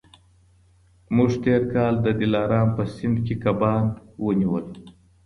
[1.15, 3.85] موږ تېر کال د دلارام په سیند کي کبان
[4.23, 4.65] ونیول.